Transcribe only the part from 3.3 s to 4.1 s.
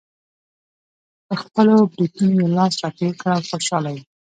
او خوشحاله و.